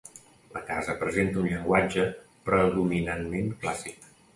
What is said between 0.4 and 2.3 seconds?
La casa presenta un llenguatge